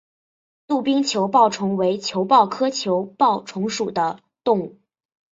[0.65, 4.79] 杜宾球孢虫为球孢科球孢虫属的动物。